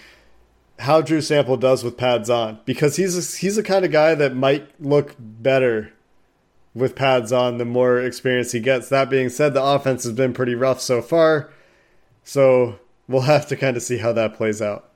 [0.80, 4.14] how Drew Sample does with pads on because he's a, he's the kind of guy
[4.14, 5.92] that might look better
[6.74, 8.88] with pads on the more experience he gets.
[8.88, 11.50] That being said, the offense has been pretty rough so far,
[12.24, 14.88] so we'll have to kind of see how that plays out.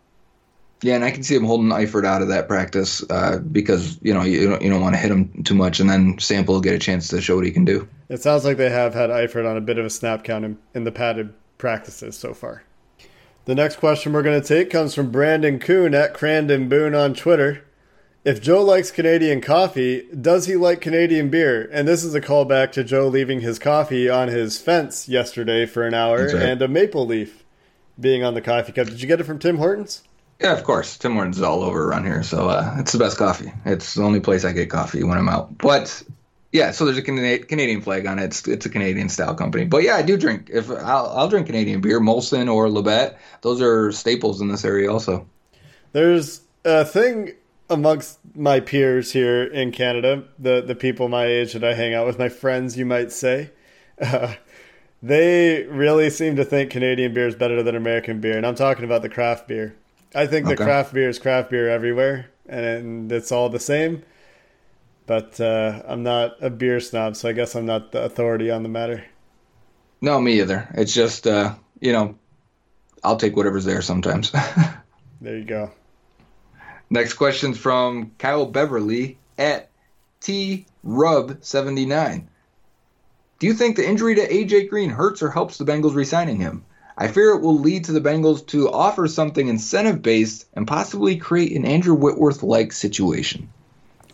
[0.82, 4.12] Yeah, and I can see him holding Eifert out of that practice uh, because you
[4.12, 6.60] know you don't, you don't want to hit him too much, and then Sample will
[6.60, 7.88] get a chance to show what he can do.
[8.08, 10.58] It sounds like they have had Eifert on a bit of a snap count in,
[10.74, 12.62] in the padded practices so far.
[13.46, 17.14] The next question we're going to take comes from Brandon Kuhn at Crandon Boone on
[17.14, 17.64] Twitter.
[18.26, 21.70] If Joe likes Canadian coffee, does he like Canadian beer?
[21.72, 25.84] And this is a callback to Joe leaving his coffee on his fence yesterday for
[25.86, 26.34] an hour right.
[26.34, 27.44] and a maple leaf
[28.00, 28.88] being on the coffee cup.
[28.88, 30.02] Did you get it from Tim Hortons?
[30.40, 30.98] Yeah, of course.
[30.98, 33.52] Tim Hortons is all over around here, so uh, it's the best coffee.
[33.64, 35.56] It's the only place I get coffee when I'm out.
[35.58, 36.02] But
[36.50, 38.24] yeah, so there's a Canadian flag on it.
[38.24, 39.66] It's, it's a Canadian style company.
[39.66, 40.50] But yeah, I do drink.
[40.52, 43.20] If I'll, I'll drink Canadian beer, Molson or Labatt.
[43.42, 45.28] Those are staples in this area, also.
[45.92, 47.34] There's a thing
[47.68, 52.07] amongst my peers here in Canada, the the people my age that I hang out
[52.07, 53.50] with, my friends, you might say.
[54.00, 54.35] Uh,
[55.02, 58.85] they really seem to think Canadian beer is better than American beer, and I'm talking
[58.85, 59.74] about the craft beer.
[60.14, 60.55] I think okay.
[60.55, 64.02] the craft beer is craft beer everywhere, and it's all the same.
[65.07, 68.62] But uh, I'm not a beer snob, so I guess I'm not the authority on
[68.62, 69.05] the matter.
[70.00, 70.68] No, me either.
[70.74, 72.16] It's just uh, you know,
[73.05, 74.33] I'll take whatever's there sometimes.
[75.20, 75.72] There you go.
[76.88, 79.70] Next question's from Kyle Beverly at
[80.20, 82.29] T Rub 79.
[83.38, 86.64] Do you think the injury to AJ Green hurts or helps the Bengals re-signing him?
[86.96, 91.16] I fear it will lead to the Bengals to offer something incentive based and possibly
[91.16, 93.51] create an Andrew Whitworth like situation.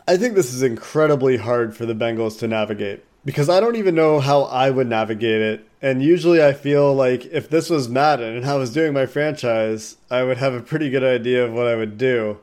[0.08, 3.94] I think this is incredibly hard for the Bengals to navigate because I don't even
[3.94, 5.68] know how I would navigate it.
[5.80, 9.96] And usually I feel like if this was Madden and I was doing my franchise,
[10.10, 12.38] I would have a pretty good idea of what I would do.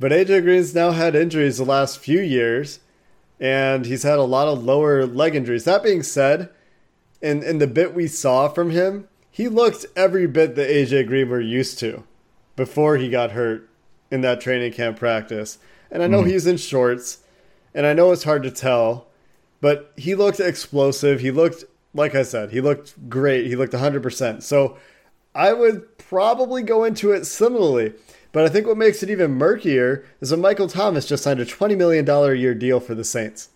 [0.00, 2.80] But AJ Green's now had injuries the last few years,
[3.38, 5.64] and he's had a lot of lower leg injuries.
[5.64, 6.48] That being said,
[7.20, 11.28] in, in the bit we saw from him, he looked every bit that AJ Green
[11.28, 12.04] were used to
[12.56, 13.68] before he got hurt
[14.10, 15.58] in that training camp practice.
[15.90, 16.30] And I know mm-hmm.
[16.30, 17.18] he's in shorts,
[17.74, 19.06] and I know it's hard to tell,
[19.60, 21.20] but he looked explosive.
[21.20, 23.46] He looked, like I said, he looked great.
[23.46, 24.42] He looked 100%.
[24.42, 24.78] So
[25.34, 27.92] I would probably go into it similarly.
[28.32, 31.44] But I think what makes it even murkier is that Michael Thomas just signed a
[31.44, 33.48] $20 million a year deal for the Saints.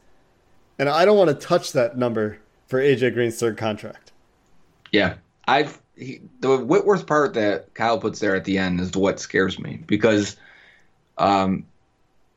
[0.79, 4.11] And I don't want to touch that number for AJ Green's third contract.
[4.91, 5.15] Yeah,
[5.47, 9.59] I've he, the Whitworth part that Kyle puts there at the end is what scares
[9.59, 10.37] me because,
[11.19, 11.67] um,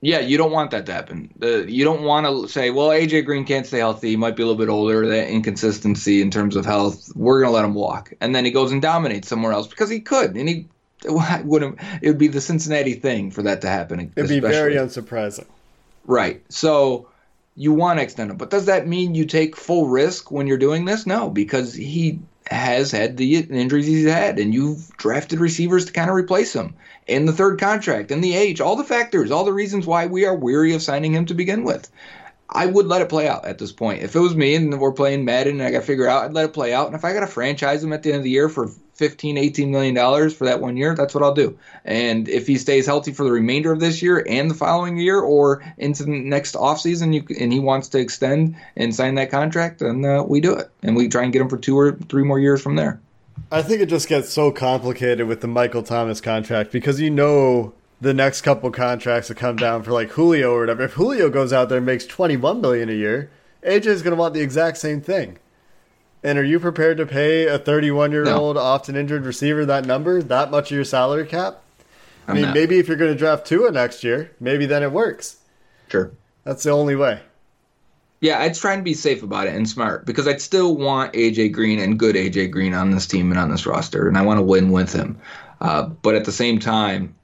[0.01, 1.33] yeah, you don't want that to happen.
[1.41, 4.09] You don't want to say, well, AJ Green can't stay healthy.
[4.09, 5.07] He might be a little bit older.
[5.07, 8.71] That inconsistency in terms of health, we're gonna let him walk, and then he goes
[8.71, 10.67] and dominates somewhere else because he could, and he
[11.45, 11.79] wouldn't.
[12.01, 14.11] It would be the Cincinnati thing for that to happen.
[14.15, 15.45] It'd be very unsurprising.
[16.05, 16.43] Right.
[16.49, 17.09] So
[17.55, 20.57] you want to extend him, but does that mean you take full risk when you're
[20.57, 21.07] doing this?
[21.07, 26.09] No, because he has had the injuries he's had, and you've drafted receivers to kind
[26.09, 26.75] of replace him
[27.07, 30.25] in the third contract, and the age, all the factors, all the reasons why we
[30.25, 31.89] are weary of signing him to begin with.
[32.49, 34.03] I would let it play out at this point.
[34.03, 36.33] If it was me and we're playing Madden and I got to figure out, I'd
[36.33, 36.87] let it play out.
[36.87, 39.37] And if I got to franchise him at the end of the year for 15,
[39.37, 41.57] 18 million dollars for that one year, that's what I'll do.
[41.85, 45.19] And if he stays healthy for the remainder of this year and the following year
[45.19, 50.03] or into the next offseason and he wants to extend and sign that contract, then
[50.03, 50.69] uh, we do it.
[50.83, 52.99] And we try and get him for two or three more years from there.
[53.51, 57.73] I think it just gets so complicated with the Michael Thomas contract because you know
[58.01, 60.83] the next couple contracts that come down for like Julio or whatever.
[60.83, 63.31] If Julio goes out there and makes 21 million a year,
[63.63, 65.37] AJ is going to want the exact same thing.
[66.27, 70.21] And are you prepared to pay a 31 year old often injured receiver that number,
[70.21, 71.61] that much of your salary cap?
[72.27, 72.53] I I'm mean, not.
[72.53, 75.37] maybe if you're going to draft Tua next year, maybe then it works.
[75.87, 76.11] Sure.
[76.43, 77.21] That's the only way.
[78.19, 81.53] Yeah, I'd try and be safe about it and smart because I'd still want AJ
[81.53, 84.39] Green and good AJ Green on this team and on this roster, and I want
[84.39, 85.21] to win with him.
[85.61, 87.15] Uh, but at the same time,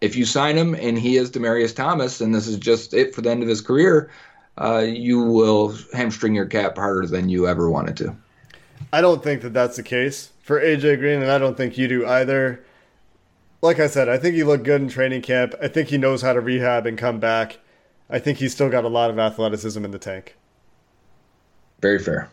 [0.00, 3.20] if you sign him and he is Demaryius Thomas, and this is just it for
[3.20, 4.10] the end of his career,
[4.56, 8.16] uh, you will hamstring your cap harder than you ever wanted to.
[8.96, 11.86] I don't think that that's the case for AJ Green, and I don't think you
[11.86, 12.64] do either.
[13.60, 15.54] Like I said, I think he looked good in training camp.
[15.60, 17.58] I think he knows how to rehab and come back.
[18.08, 20.34] I think he's still got a lot of athleticism in the tank.
[21.82, 22.30] Very fair.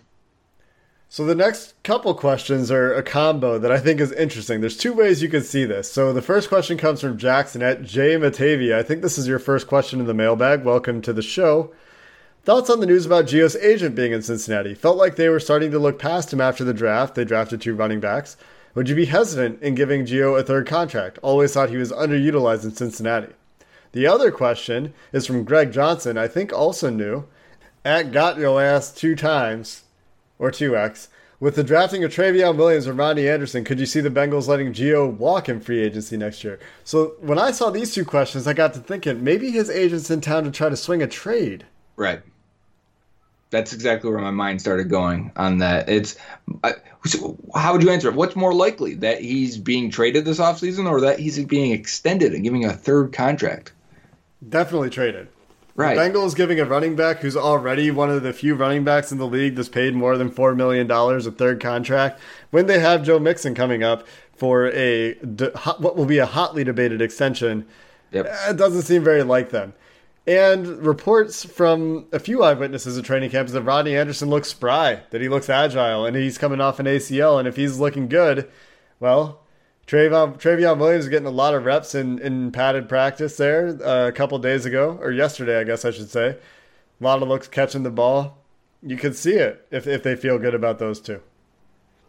[1.09, 4.61] So the next couple questions are a combo that I think is interesting.
[4.61, 5.91] There's two ways you can see this.
[5.91, 8.75] So the first question comes from Jackson at J Matavia.
[8.75, 10.63] I think this is your first question in the mailbag.
[10.63, 11.73] Welcome to the show.
[12.45, 14.73] Thoughts on the news about Gio's agent being in Cincinnati?
[14.73, 17.15] Felt like they were starting to look past him after the draft.
[17.15, 18.35] They drafted two running backs.
[18.75, 21.17] Would you be hesitant in giving Gio a third contract?
[21.21, 23.31] Always thought he was underutilized in Cincinnati.
[23.93, 27.23] The other question is from Greg Johnson, I think also new.
[27.85, 29.83] At got your ass two times,
[30.37, 31.07] or 2x.
[31.39, 34.73] With the drafting of Trayveon Williams or Rodney Anderson, could you see the Bengals letting
[34.73, 36.59] Geo walk in free agency next year?
[36.83, 40.19] So when I saw these two questions, I got to thinking maybe his agent's in
[40.19, 41.65] town to try to swing a trade.
[41.95, 42.21] Right.
[43.53, 45.87] That's exactly where my mind started going on that.
[45.87, 46.17] It's
[46.63, 46.73] I,
[47.05, 48.15] so how would you answer it?
[48.15, 52.43] What's more likely that he's being traded this offseason or that he's being extended and
[52.43, 53.71] giving a third contract?
[54.49, 55.27] Definitely traded.
[55.75, 55.95] Right.
[55.95, 59.19] The Bengals giving a running back who's already one of the few running backs in
[59.19, 63.19] the league that's paid more than $4 million a third contract when they have Joe
[63.19, 65.13] Mixon coming up for a
[65.77, 67.67] what will be a hotly debated extension.
[68.13, 68.33] Yep.
[68.49, 69.75] It doesn't seem very like them.
[70.25, 75.21] And reports from a few eyewitnesses at training camps that Rodney Anderson looks spry, that
[75.21, 77.39] he looks agile, and he's coming off an ACL.
[77.39, 78.49] And if he's looking good,
[79.01, 79.41] well,
[79.85, 84.07] Trayveon, Trayveon Williams is getting a lot of reps in, in padded practice there uh,
[84.07, 86.29] a couple days ago, or yesterday, I guess I should say.
[86.29, 88.37] A lot of looks catching the ball.
[88.81, 91.21] You could see it if, if they feel good about those two.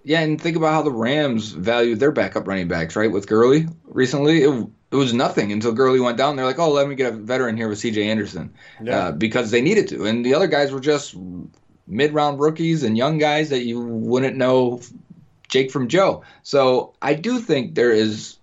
[0.05, 3.11] Yeah, and think about how the Rams valued their backup running backs, right?
[3.11, 6.37] With Gurley recently, it, it was nothing until Gurley went down.
[6.37, 8.09] They're like, oh, let me get a veteran here with C.J.
[8.09, 9.09] Anderson Yeah.
[9.09, 11.17] uh, because they needed to, and the other guys were just
[11.89, 14.81] mid-round rookies and young guys that you wouldn't know
[15.49, 16.23] Jake from Joe.
[16.45, 18.37] So I do think there is.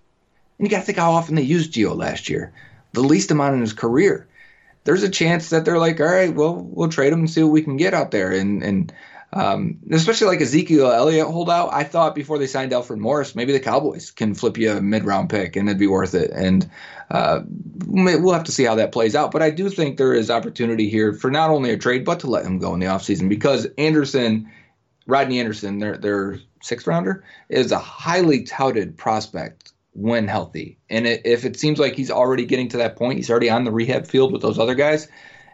[0.59, 2.51] And you got to think how often they used Gio last year,
[2.91, 4.27] the least amount in his career.
[4.83, 7.53] There's a chance that they're like, all right, well, we'll trade him and see what
[7.53, 8.91] we can get out there, and and
[9.33, 11.73] um, especially like Ezekiel Elliott holdout.
[11.73, 15.05] I thought before they signed Alfred Morris, maybe the Cowboys can flip you a mid
[15.05, 16.31] round pick and it'd be worth it.
[16.31, 16.69] And
[17.09, 17.41] uh,
[17.85, 19.31] we'll have to see how that plays out.
[19.31, 22.27] But I do think there is opportunity here for not only a trade, but to
[22.27, 24.51] let him go in the offseason because Anderson,
[25.07, 30.77] Rodney Anderson, their, their sixth rounder, is a highly touted prospect when healthy.
[30.89, 33.63] And it, if it seems like he's already getting to that point, he's already on
[33.63, 35.07] the rehab field with those other guys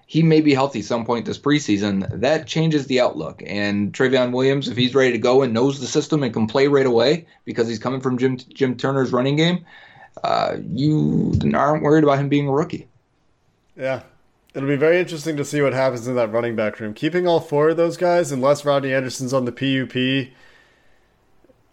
[0.09, 2.21] he may be healthy some point this preseason.
[2.21, 3.43] That changes the outlook.
[3.45, 6.69] And Trayveon Williams, if he's ready to go and knows the system and can play
[6.69, 9.65] right away because he's coming from Jim Jim Turner's running game,
[10.23, 12.87] uh, you aren't worried about him being a rookie.
[13.75, 14.03] Yeah.
[14.53, 16.93] It'll be very interesting to see what happens in that running back room.
[16.93, 20.33] Keeping all four of those guys, unless Rodney Anderson's on the PUP,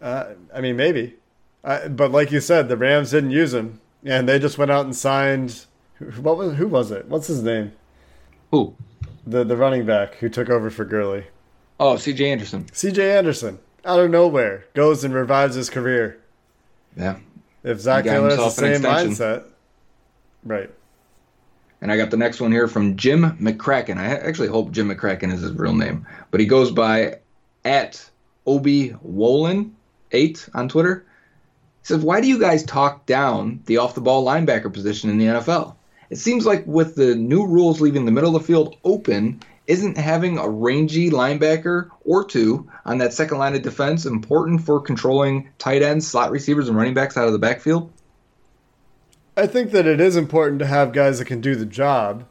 [0.01, 1.15] uh, I mean, maybe.
[1.63, 4.85] Uh, but like you said, the Rams didn't use him, and they just went out
[4.85, 5.65] and signed.
[6.17, 7.07] What was who was it?
[7.07, 7.71] What's his name?
[8.51, 8.75] Who?
[9.25, 11.25] The the running back who took over for Gurley.
[11.79, 12.31] Oh, C.J.
[12.31, 12.67] Anderson.
[12.71, 13.17] C.J.
[13.17, 16.21] Anderson, out of nowhere, goes and revives his career.
[16.95, 17.17] Yeah.
[17.63, 19.43] If Zac Taylor has the same mindset,
[20.43, 20.69] right?
[21.81, 23.97] And I got the next one here from Jim McCracken.
[23.97, 27.19] I actually hope Jim McCracken is his real name, but he goes by
[27.65, 28.09] at
[28.45, 29.71] Obi Wolin
[30.11, 31.05] eight on Twitter.
[31.81, 35.17] He says, "Why do you guys talk down the off the ball linebacker position in
[35.17, 35.75] the NFL?
[36.09, 39.97] It seems like with the new rules leaving the middle of the field open, isn't
[39.97, 45.49] having a rangy linebacker or two on that second line of defense important for controlling
[45.57, 47.91] tight ends, slot receivers, and running backs out of the backfield?"
[49.37, 52.25] I think that it is important to have guys that can do the job.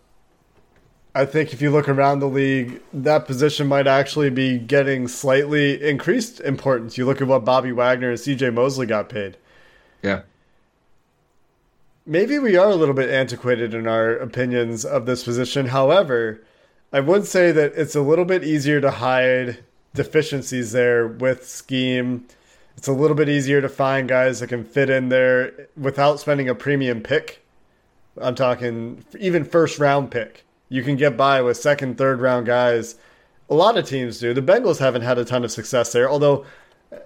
[1.17, 5.81] I think if you look around the league, that position might actually be getting slightly
[5.81, 6.99] increased importance.
[6.99, 9.37] You look at what Bobby Wagner and CJ Mosley got paid.
[10.03, 10.23] Yeah.
[12.07, 15.69] Maybe we are a little bit antiquated in our opinions of this position.
[15.69, 16.43] However,
[16.93, 22.27] I would say that it's a little bit easier to hide deficiencies there with scheme.
[22.77, 26.47] It's a little bit easier to find guys that can fit in there without spending
[26.47, 27.43] a premium pick.
[28.21, 30.45] I'm talking even first round pick.
[30.69, 32.97] You can get by with second, third round guys.
[33.49, 34.35] A lot of teams do.
[34.35, 36.45] The Bengals haven't had a ton of success there, although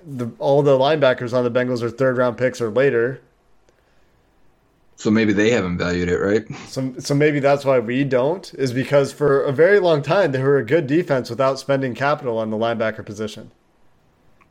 [0.04, 3.20] the, all the linebackers on the Bengals are third round picks or later.
[4.98, 6.44] So maybe they haven't valued it, right?
[6.66, 10.42] So, so maybe that's why we don't, is because for a very long time they
[10.42, 13.52] were a good defense without spending capital on the linebacker position.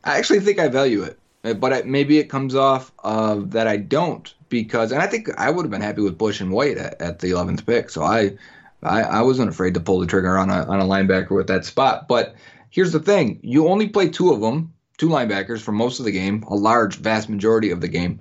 [0.04, 3.68] I actually think I value it, uh, but I, maybe it comes off of that
[3.68, 6.78] I don't because, and I think I would have been happy with Bush and White
[6.78, 7.90] at, at the 11th pick.
[7.90, 8.38] So I,
[8.82, 11.66] I, I wasn't afraid to pull the trigger on a on a linebacker with that
[11.66, 12.08] spot.
[12.08, 12.34] But
[12.70, 16.12] here's the thing: you only play two of them, two linebackers for most of the
[16.12, 18.20] game, a large, vast majority of the game.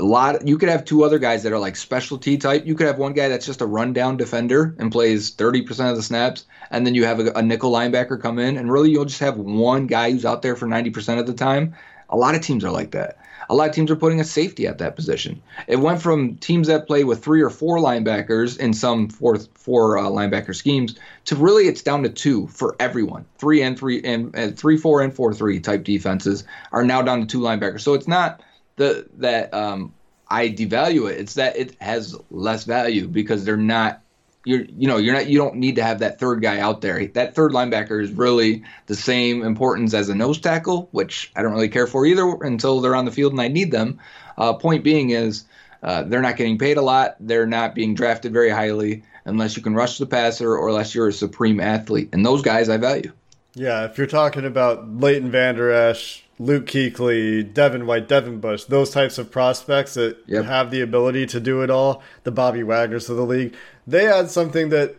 [0.00, 0.46] A lot.
[0.46, 2.66] You could have two other guys that are like specialty type.
[2.66, 6.02] You could have one guy that's just a rundown defender and plays 30% of the
[6.02, 9.20] snaps, and then you have a, a nickel linebacker come in, and really you'll just
[9.20, 11.74] have one guy who's out there for 90% of the time.
[12.10, 13.18] A lot of teams are like that.
[13.48, 15.42] A lot of teams are putting a safety at that position.
[15.66, 19.98] It went from teams that play with three or four linebackers in some four four
[19.98, 23.26] uh, linebacker schemes to really it's down to two for everyone.
[23.38, 27.20] Three and three and, and three four and four three type defenses are now down
[27.20, 27.80] to two linebackers.
[27.80, 28.42] So it's not
[28.76, 29.94] the that um,
[30.28, 31.18] I devalue it.
[31.18, 34.00] It's that it has less value because they're not
[34.44, 37.06] you're you know you're not you don't need to have that third guy out there.
[37.06, 41.52] That third linebacker is really the same importance as a nose tackle, which I don't
[41.52, 44.00] really care for either until they're on the field and I need them.
[44.36, 45.44] Uh, point being is
[45.82, 47.16] uh, they're not getting paid a lot.
[47.20, 51.08] They're not being drafted very highly unless you can rush the passer or unless you're
[51.08, 52.10] a supreme athlete.
[52.12, 53.12] And those guys I value.
[53.54, 58.90] Yeah, if you're talking about Leighton Vander Esch, Luke Kuechly, Devin White, Devin Bush, those
[58.90, 60.44] types of prospects that Yep.
[60.44, 63.54] have the ability to do it all, the Bobby Wagners of the league,
[63.86, 64.96] they add something that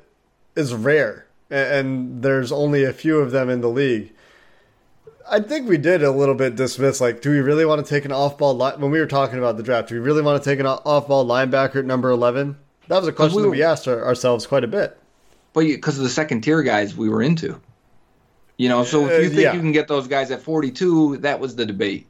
[0.56, 4.14] is rare, and there's only a few of them in the league.
[5.30, 8.06] I think we did a little bit dismiss, like, do we really want to take
[8.06, 9.90] an off-ball line when we were talking about the draft?
[9.90, 12.58] Do we really want to take an off-ball linebacker at number eleven?
[12.88, 14.96] That was a question we that we asked our, ourselves quite a bit.
[15.54, 17.60] But because of the second tier guys we were into.
[18.58, 19.54] You know, so if you Uh, think yeah.
[19.54, 22.08] you can get those guys at 42, that was the debate.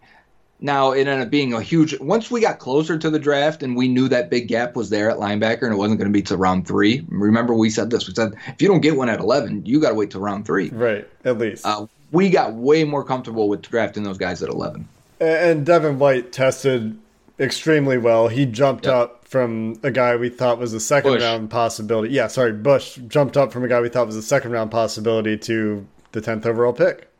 [0.61, 1.99] Now it ended up being a huge.
[1.99, 5.09] Once we got closer to the draft and we knew that big gap was there
[5.09, 7.05] at linebacker and it wasn't going to be to round three.
[7.09, 8.07] Remember we said this.
[8.07, 10.45] We said if you don't get one at 11, you got to wait till round
[10.45, 10.69] three.
[10.69, 11.65] Right, at least.
[11.65, 14.87] Uh, we got way more comfortable with drafting those guys at 11.
[15.19, 16.97] And Devin White tested
[17.39, 18.27] extremely well.
[18.29, 18.93] He jumped Yep.
[18.95, 21.21] up from a guy we thought was a second Bush.
[21.23, 22.13] round possibility.
[22.13, 25.37] Yeah, sorry, Bush jumped up from a guy we thought was a second round possibility
[25.39, 25.85] to
[26.15, 27.11] the 10th overall pick.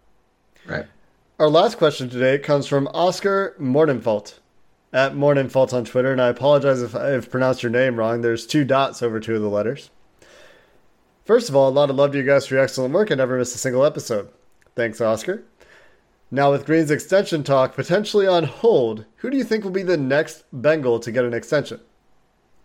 [0.65, 0.87] Right.
[1.37, 4.39] Our last question today comes from Oscar Mordenfalt
[4.93, 8.21] at Mordenfalt on Twitter, and I apologize if I've pronounced your name wrong.
[8.21, 9.89] There's two dots over two of the letters.
[11.25, 13.11] First of all, a lot of love to you guys for your excellent work.
[13.11, 14.29] I never missed a single episode.
[14.75, 15.43] Thanks, Oscar.
[16.31, 19.97] Now, with Green's extension talk potentially on hold, who do you think will be the
[19.97, 21.81] next Bengal to get an extension?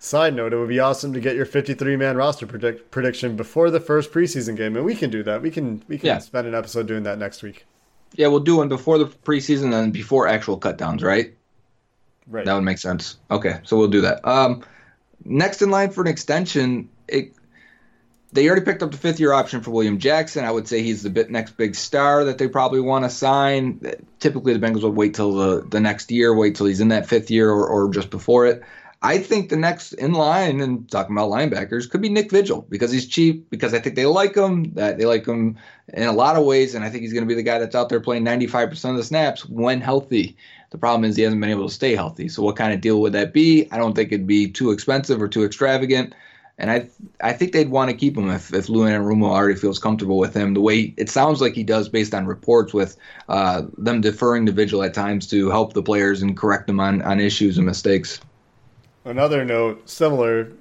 [0.03, 3.70] Side note, it would be awesome to get your 53 man roster predict- prediction before
[3.70, 5.42] the first preseason game, and we can do that.
[5.42, 6.18] We can we can Yeah.
[6.18, 7.66] spend an episode doing that next week.
[8.14, 11.34] Yeah, we'll do one before the preseason and before actual cut downs, right?
[12.26, 12.46] Right.
[12.46, 13.18] That would make sense.
[13.30, 14.26] Okay, so we'll do that.
[14.26, 14.62] Um,
[15.26, 17.32] next in line for an extension, it,
[18.32, 20.46] they already picked up the fifth year option for William Jackson.
[20.46, 23.80] I would say he's the bit next big star that they probably want to sign.
[24.18, 27.07] Typically, the Bengals would wait till the, the next year, wait till he's in that
[27.07, 28.62] fifth year or, or just before it.
[29.03, 32.92] I think the next in line, and talking about linebackers, could be Nick Vigil because
[32.92, 33.48] he's cheap.
[33.48, 34.74] Because I think they like him.
[34.74, 35.57] That they like him
[35.88, 37.74] in a lot of ways, and I think he's going to be the guy that's
[37.74, 40.36] out there playing 95% of the snaps when healthy.
[40.70, 42.28] The problem is he hasn't been able to stay healthy.
[42.28, 43.68] So what kind of deal would that be?
[43.72, 46.14] I don't think it'd be too expensive or too extravagant.
[46.59, 46.86] And I
[47.22, 50.34] I think they'd want to keep him if, if Lou Anarumo already feels comfortable with
[50.34, 50.53] him.
[50.53, 52.98] The way it sounds like he does based on reports with
[53.30, 57.01] uh, them deferring to Vigil at times to help the players and correct them on,
[57.01, 58.20] on issues and mistakes.
[59.05, 60.53] Another note, similar,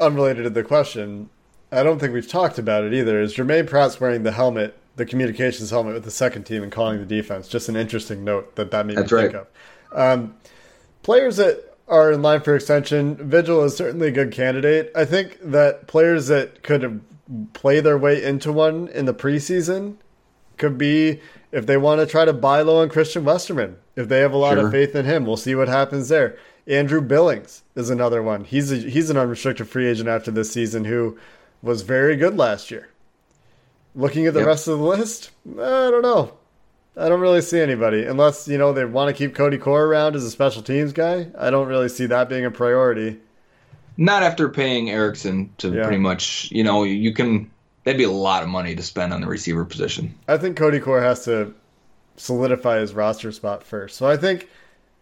[0.00, 1.28] unrelated to the question,
[1.72, 5.04] I don't think we've talked about it either, is Germaine Pratt's wearing the helmet, the
[5.06, 7.48] communications helmet with the second team and calling the defense.
[7.48, 9.46] Just an interesting note that that made That's me think right.
[9.92, 10.20] of.
[10.20, 10.34] Um,
[11.02, 14.92] players that are in line for extension, Vigil is certainly a good candidate.
[14.94, 17.00] I think that players that could
[17.52, 19.96] play their way into one in the preseason
[20.58, 21.20] could be
[21.50, 23.76] if they want to try to buy low on Christian Westerman.
[23.96, 24.66] If they have a lot Sure.
[24.66, 26.36] of faith in him, we'll see what happens there.
[26.70, 28.44] Andrew Billings is another one.
[28.44, 31.18] He's a, he's an unrestricted free agent after this season who
[31.62, 32.88] was very good last year.
[33.94, 34.46] Looking at the Yep.
[34.46, 36.34] rest of the list, I don't know.
[36.96, 40.14] I don't really see anybody unless you know they want to keep Cody Core around
[40.16, 41.28] as a special teams guy.
[41.36, 43.18] I don't really see that being a priority.
[43.96, 45.82] Not after paying Erickson to Yeah.
[45.84, 47.50] pretty much, you know, you can.
[47.84, 50.14] That'd be a lot of money to spend on the receiver position.
[50.28, 51.54] I think Cody Core has to
[52.16, 53.96] solidify his roster spot first.
[53.96, 54.48] So I think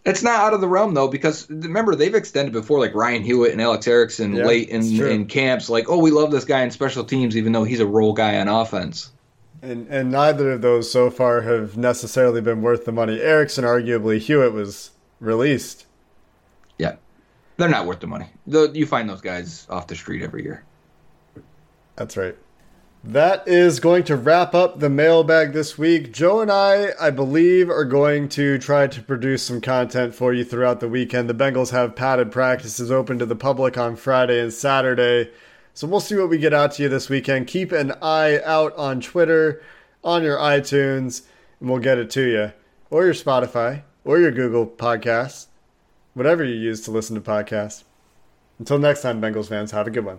[0.09, 3.53] It's not out of the realm though, because remember they've extended before, like Ryan Hewitt
[3.53, 5.69] and Alex Erickson Yeah, late in, in camps.
[5.69, 8.39] Like, oh, we love this guy in special teams, even though he's a role guy
[8.39, 9.13] on offense.
[9.61, 13.21] And and neither of those so far have necessarily been worth the money.
[13.21, 15.87] Erickson, arguably, Hewitt was released.
[16.79, 16.97] Yeah,
[17.57, 18.27] they're not worth the money.
[18.47, 20.65] Though You find those guys off the street every year.
[21.97, 22.37] That's right.
[23.05, 26.13] That is going to wrap up the mailbag this week.
[26.13, 30.45] Joe and I, I believe, are going to try to produce some content for you
[30.45, 31.31] throughout the weekend.
[31.31, 35.31] The Bengals have padded practices open to the public on Friday and Saturday.
[35.75, 37.47] So we'll see what we get out to you this weekend.
[37.47, 39.63] Keep an eye out on Twitter,
[40.03, 41.23] on your iTunes,
[41.61, 42.53] and we'll get it to you.
[42.91, 45.47] Or your Spotify, or your Google Podcasts,
[46.15, 47.85] whatever you use to listen to podcasts.
[48.59, 50.19] Until next time, Bengals fans, have a good one.